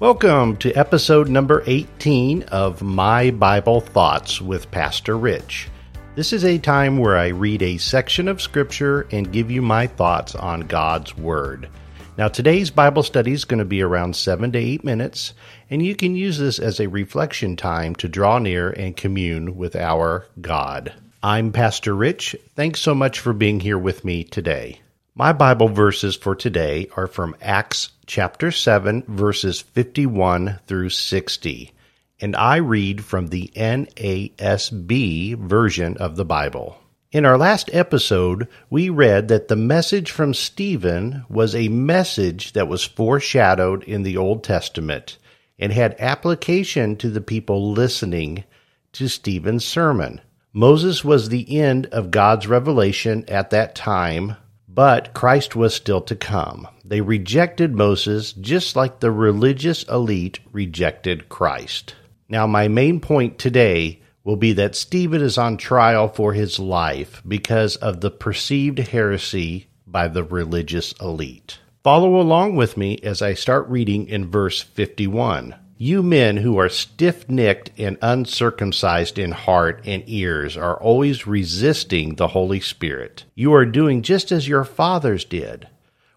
[0.00, 5.68] Welcome to episode number 18 of My Bible Thoughts with Pastor Rich.
[6.14, 9.88] This is a time where I read a section of Scripture and give you my
[9.88, 11.68] thoughts on God's Word.
[12.16, 15.34] Now, today's Bible study is going to be around seven to eight minutes,
[15.68, 19.74] and you can use this as a reflection time to draw near and commune with
[19.74, 20.92] our God.
[21.24, 22.36] I'm Pastor Rich.
[22.54, 24.80] Thanks so much for being here with me today.
[25.18, 31.72] My Bible verses for today are from Acts chapter 7, verses 51 through 60,
[32.20, 36.78] and I read from the NASB version of the Bible.
[37.10, 42.68] In our last episode, we read that the message from Stephen was a message that
[42.68, 45.18] was foreshadowed in the Old Testament
[45.58, 48.44] and had application to the people listening
[48.92, 50.20] to Stephen's sermon.
[50.52, 54.36] Moses was the end of God's revelation at that time,
[54.78, 56.68] but Christ was still to come.
[56.84, 61.96] They rejected Moses just like the religious elite rejected Christ.
[62.28, 67.24] Now, my main point today will be that Stephen is on trial for his life
[67.26, 71.58] because of the perceived heresy by the religious elite.
[71.82, 75.56] Follow along with me as I start reading in verse 51.
[75.80, 82.16] You men who are stiff necked and uncircumcised in heart and ears are always resisting
[82.16, 83.26] the Holy Spirit.
[83.36, 85.68] You are doing just as your fathers did.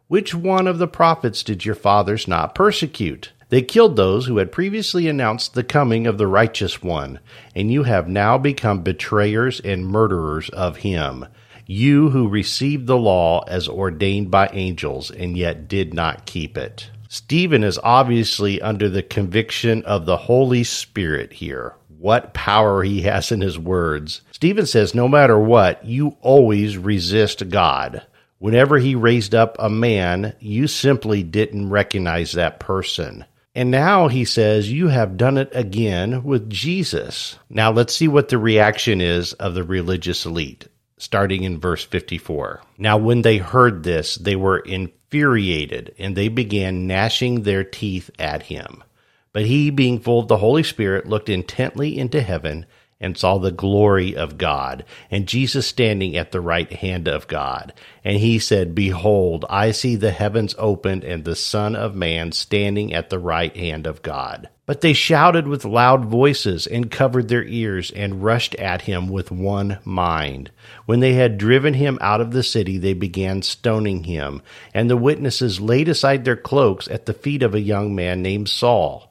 [0.08, 3.34] Which one of the prophets did your fathers not persecute?
[3.50, 7.20] They killed those who had previously announced the coming of the righteous one,
[7.56, 11.28] and you have now become betrayers and murderers of him.
[11.68, 16.90] You who received the law as ordained by angels and yet did not keep it.
[17.14, 21.76] Stephen is obviously under the conviction of the Holy Spirit here.
[21.98, 24.22] What power he has in his words.
[24.32, 28.02] Stephen says, no matter what, you always resist God.
[28.38, 33.26] Whenever he raised up a man, you simply didn't recognize that person.
[33.54, 37.38] And now he says, You have done it again with Jesus.
[37.50, 42.62] Now let's see what the reaction is of the religious elite, starting in verse 54.
[42.78, 44.60] Now, when they heard this, they were
[45.12, 48.82] infuriated, and they began gnashing their teeth at him.
[49.34, 52.66] But he, being full of the Holy Spirit, looked intently into heaven
[53.02, 57.74] and saw the glory of God, and Jesus standing at the right hand of God.
[58.06, 62.94] And he said, Behold, I see the heavens opened, and the Son of Man standing
[62.94, 64.48] at the right hand of God.
[64.68, 69.32] But they shouted with loud voices, and covered their ears, and rushed at him with
[69.32, 70.52] one mind.
[70.86, 74.42] When they had driven him out of the city, they began stoning him.
[74.74, 78.48] And the witnesses laid aside their cloaks at the feet of a young man named
[78.48, 79.11] Saul.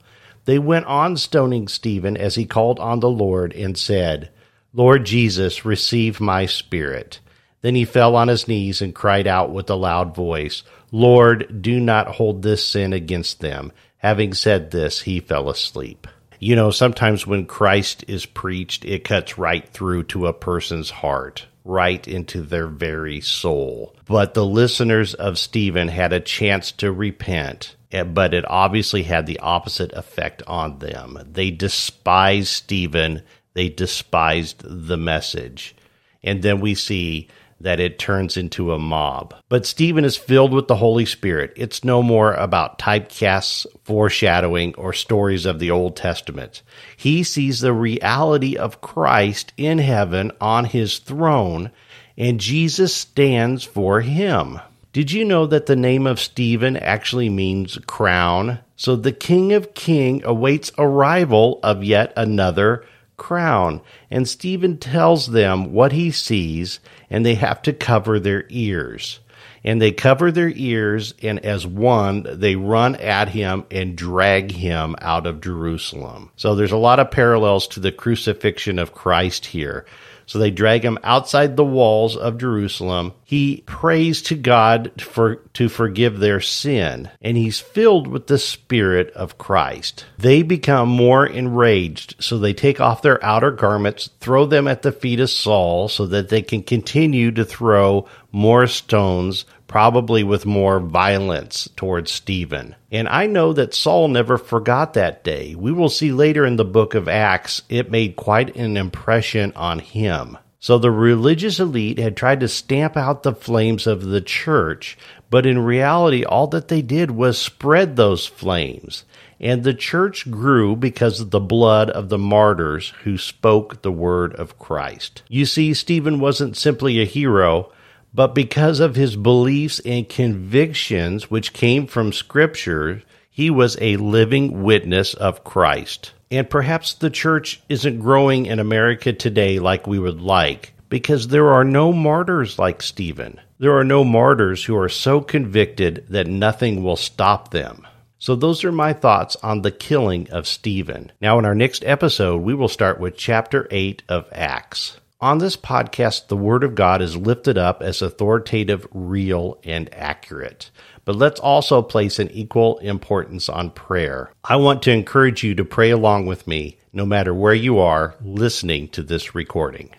[0.51, 4.31] They went on stoning Stephen as he called on the Lord and said,
[4.75, 7.21] Lord Jesus, receive my spirit.
[7.61, 11.79] Then he fell on his knees and cried out with a loud voice, Lord, do
[11.79, 13.71] not hold this sin against them.
[13.99, 16.09] Having said this, he fell asleep.
[16.41, 21.47] You know, sometimes when Christ is preached, it cuts right through to a person's heart,
[21.65, 23.95] right into their very soul.
[24.07, 29.27] But the listeners of Stephen had a chance to repent Eh, but it obviously had
[29.27, 31.19] the opposite effect on them.
[31.31, 33.23] They despised Stephen,
[33.55, 35.75] they despised the message.
[36.23, 37.29] And then we see
[37.61, 39.35] that it turns into a mob.
[39.49, 41.53] But Stephen is filled with the Holy Spirit.
[41.57, 46.63] It's no more about typecasts, foreshadowing, or stories of the Old Testament.
[46.97, 51.71] He sees the reality of Christ in heaven on his throne,
[52.17, 54.61] and Jesus stands for him.
[54.93, 58.59] Did you know that the name of Stephen actually means crown?
[58.75, 62.85] So the King of King awaits arrival of yet another
[63.17, 63.83] crown.
[64.11, 69.21] And Stephen tells them what he sees, and they have to cover their ears.
[69.63, 74.97] And they cover their ears, and as one, they run at him and drag him
[75.01, 76.33] out of Jerusalem.
[76.35, 79.87] So there's a lot of parallels to the crucifixion of Christ here.
[80.31, 83.15] So they drag him outside the walls of Jerusalem.
[83.25, 89.11] He prays to God for to forgive their sin, and he's filled with the spirit
[89.15, 90.07] of Christ.
[90.19, 94.93] They become more enraged, so they take off their outer garments, throw them at the
[94.93, 100.81] feet of Saul so that they can continue to throw more stones probably with more
[100.81, 102.75] violence towards Stephen.
[102.91, 105.55] And I know that Saul never forgot that day.
[105.55, 109.79] We will see later in the book of Acts, it made quite an impression on
[109.79, 110.37] him.
[110.59, 114.99] So the religious elite had tried to stamp out the flames of the church,
[115.31, 119.05] but in reality, all that they did was spread those flames.
[119.39, 124.35] And the church grew because of the blood of the martyrs who spoke the word
[124.35, 125.23] of Christ.
[125.29, 127.71] You see, Stephen wasn't simply a hero,
[128.13, 134.63] but because of his beliefs and convictions, which came from Scripture, He was a living
[134.63, 136.13] witness of Christ.
[136.31, 141.49] And perhaps the church isn't growing in America today like we would like because there
[141.49, 143.41] are no martyrs like Stephen.
[143.59, 147.87] There are no martyrs who are so convicted that nothing will stop them.
[148.19, 151.11] So, those are my thoughts on the killing of Stephen.
[151.23, 154.99] Now, in our next episode, we will start with chapter 8 of Acts.
[155.23, 160.71] On this podcast, the Word of God is lifted up as authoritative, real, and accurate.
[161.05, 164.33] But let's also place an equal importance on prayer.
[164.43, 168.15] I want to encourage you to pray along with me, no matter where you are
[168.23, 169.91] listening to this recording.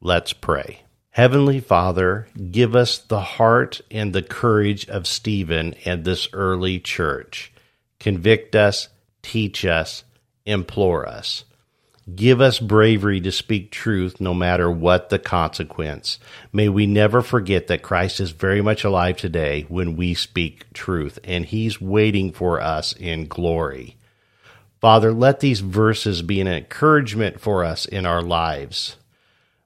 [0.00, 0.80] Let's pray.
[1.10, 7.52] Heavenly Father, give us the heart and the courage of Stephen and this early church.
[7.98, 8.88] Convict us,
[9.20, 10.04] teach us,
[10.46, 11.44] implore us.
[12.14, 16.18] Give us bravery to speak truth no matter what the consequence.
[16.52, 21.18] May we never forget that Christ is very much alive today when we speak truth,
[21.24, 23.96] and He's waiting for us in glory.
[24.80, 28.96] Father, let these verses be an encouragement for us in our lives.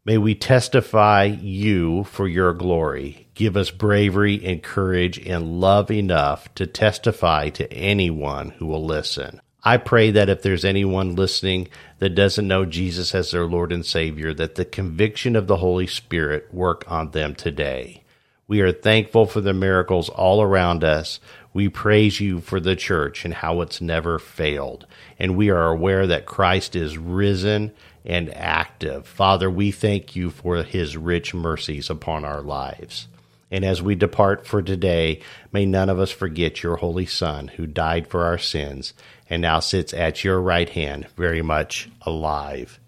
[0.04, 3.28] May we testify you for your glory.
[3.34, 9.40] Give us bravery and courage and love enough to testify to anyone who will listen.
[9.66, 11.68] I pray that if there's anyone listening
[11.98, 15.86] that doesn't know Jesus as their Lord and Savior, that the conviction of the Holy
[15.86, 18.02] Spirit work on them today.
[18.46, 21.18] We are thankful for the miracles all around us.
[21.54, 24.86] We praise you for the church and how it's never failed.
[25.18, 27.72] And we are aware that Christ is risen
[28.04, 29.06] and active.
[29.06, 33.08] Father, we thank you for his rich mercies upon our lives.
[33.50, 35.20] And as we depart for today,
[35.52, 38.94] may none of us forget your Holy Son who died for our sins
[39.28, 42.80] and now sits at your right hand, very much alive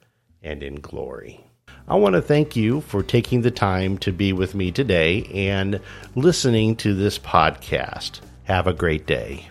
[0.42, 1.46] and in glory.
[1.88, 5.80] I want to thank you for taking the time to be with me today and
[6.16, 8.20] listening to this podcast.
[8.44, 9.48] Have a great day.